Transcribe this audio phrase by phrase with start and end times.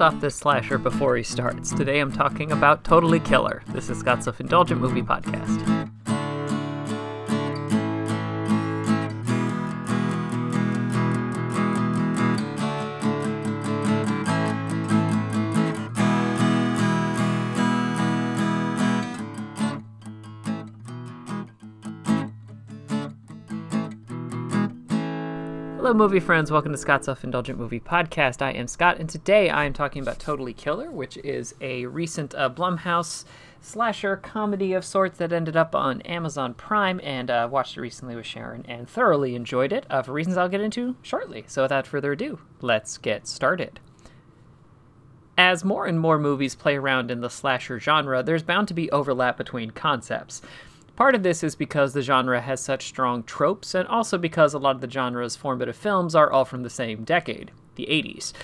[0.00, 1.74] stop this slasher before he starts.
[1.74, 3.62] Today I'm talking about Totally Killer.
[3.68, 5.90] This is Scott's Self Indulgent Movie Podcast.
[25.80, 26.52] Hello, movie friends.
[26.52, 28.42] Welcome to Scott's Self Indulgent Movie Podcast.
[28.42, 32.34] I am Scott, and today I am talking about Totally Killer, which is a recent
[32.34, 33.24] uh, Blumhouse
[33.62, 38.14] slasher comedy of sorts that ended up on Amazon Prime, and uh, watched it recently
[38.14, 41.44] with Sharon and thoroughly enjoyed it uh, for reasons I'll get into shortly.
[41.46, 43.80] So, without further ado, let's get started.
[45.38, 48.90] As more and more movies play around in the slasher genre, there's bound to be
[48.90, 50.42] overlap between concepts.
[51.00, 54.58] Part of this is because the genre has such strong tropes, and also because a
[54.58, 58.34] lot of the genre's formative films are all from the same decade, the 80s.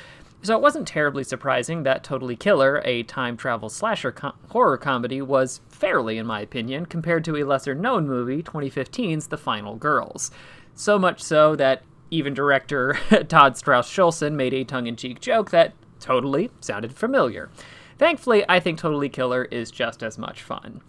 [0.40, 5.20] So it wasn't terribly surprising that Totally Killer, a time travel slasher co- horror comedy,
[5.20, 10.30] was fairly, in my opinion, compared to a lesser known movie, 2015's The Final Girls.
[10.74, 12.94] So much so that even director
[13.28, 17.50] Todd Strauss Schulson made a tongue in cheek joke that totally sounded familiar.
[17.98, 20.80] Thankfully, I think Totally Killer is just as much fun.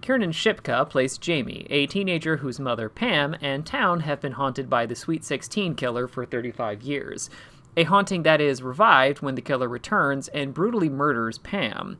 [0.00, 4.86] Kiernan Shipka plays Jamie, a teenager whose mother, Pam, and town have been haunted by
[4.86, 7.28] the Sweet 16 killer for 35 years.
[7.76, 11.98] A haunting that is revived when the killer returns and brutally murders Pam.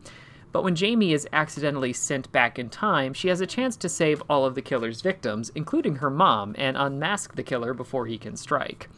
[0.53, 4.23] But when Jamie is accidentally sent back in time, she has a chance to save
[4.29, 8.37] all of the killer's victims, including her mom, and unmask the killer before he can
[8.37, 8.89] strike.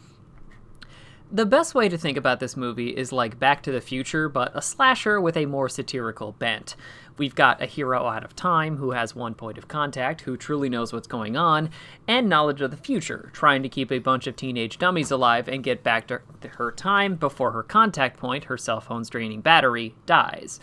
[1.33, 4.51] The best way to think about this movie is like Back to the Future, but
[4.53, 6.75] a slasher with a more satirical bent.
[7.19, 10.69] We've got a hero out of time who has one point of contact, who truly
[10.69, 11.71] knows what's going on,
[12.09, 15.63] and knowledge of the future, trying to keep a bunch of teenage dummies alive and
[15.63, 20.59] get back to her time before her contact point, her cell phone's draining battery, dies.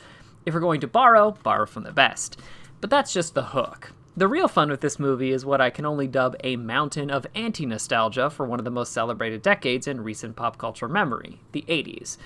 [0.45, 2.41] If we're going to borrow, borrow from the best.
[2.81, 3.93] But that's just the hook.
[4.17, 7.27] The real fun with this movie is what I can only dub a mountain of
[7.35, 11.63] anti nostalgia for one of the most celebrated decades in recent pop culture memory the
[11.67, 12.17] 80s.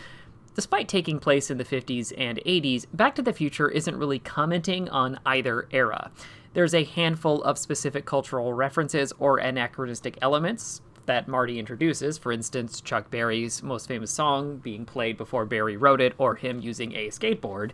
[0.56, 4.88] Despite taking place in the 50s and 80s, Back to the Future isn't really commenting
[4.88, 6.12] on either era.
[6.54, 12.80] There's a handful of specific cultural references or anachronistic elements that Marty introduces, for instance,
[12.80, 17.10] Chuck Berry's most famous song being played before Berry wrote it, or him using a
[17.10, 17.72] skateboard.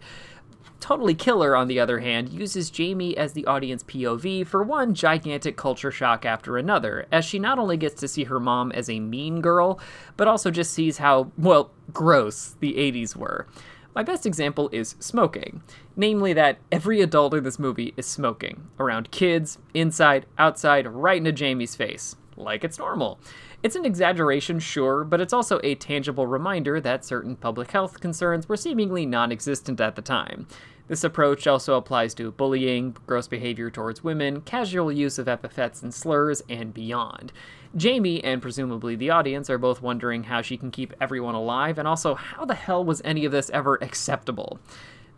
[0.79, 5.57] Totally Killer, on the other hand, uses Jamie as the audience POV for one gigantic
[5.57, 8.99] culture shock after another, as she not only gets to see her mom as a
[8.99, 9.79] mean girl,
[10.15, 13.47] but also just sees how, well, gross the 80s were.
[13.95, 15.63] My best example is smoking,
[15.95, 21.31] namely that every adult in this movie is smoking, around kids, inside, outside, right into
[21.31, 23.19] Jamie's face, like it's normal.
[23.63, 28.47] It's an exaggeration, sure, but it's also a tangible reminder that certain public health concerns
[28.47, 30.47] were seemingly non existent at the time.
[30.87, 35.93] This approach also applies to bullying, gross behavior towards women, casual use of epithets and
[35.93, 37.33] slurs, and beyond.
[37.75, 41.87] Jamie, and presumably the audience, are both wondering how she can keep everyone alive, and
[41.87, 44.59] also how the hell was any of this ever acceptable?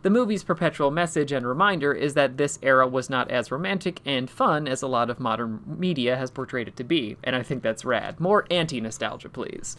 [0.02, 4.30] The movie's perpetual message and reminder is that this era was not as romantic and
[4.30, 7.62] fun as a lot of modern media has portrayed it to be, and I think
[7.62, 8.18] that's rad.
[8.18, 9.76] More anti nostalgia, please.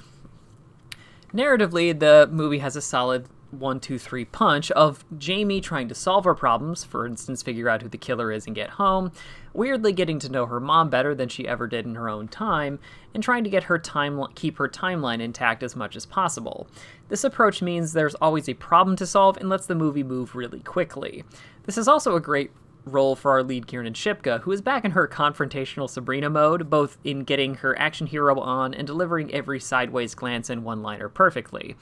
[1.33, 6.25] Narratively, the movie has a solid one, two, three punch of Jamie trying to solve
[6.25, 9.11] her problems, for instance, figure out who the killer is and get home,
[9.53, 12.79] weirdly getting to know her mom better than she ever did in her own time,
[13.13, 16.67] and trying to get her time keep her timeline intact as much as possible.
[17.09, 20.61] This approach means there's always a problem to solve and lets the movie move really
[20.61, 21.23] quickly.
[21.65, 22.51] This is also a great
[22.85, 26.97] role for our lead Kiernan Shipka, who is back in her confrontational Sabrina mode, both
[27.03, 31.75] in getting her action hero on and delivering every sideways glance and one-liner perfectly.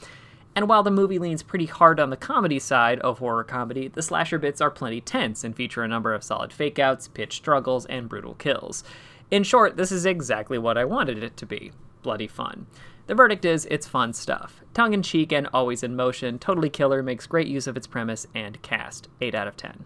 [0.59, 4.01] And while the movie leans pretty hard on the comedy side of horror comedy, the
[4.01, 8.09] slasher bits are plenty tense and feature a number of solid fakeouts, pitch struggles, and
[8.09, 8.83] brutal kills.
[9.31, 11.71] In short, this is exactly what I wanted it to be
[12.03, 12.67] bloody fun.
[13.07, 14.59] The verdict is it's fun stuff.
[14.73, 18.27] Tongue in cheek and always in motion, Totally Killer makes great use of its premise
[18.35, 19.07] and cast.
[19.21, 19.85] 8 out of 10.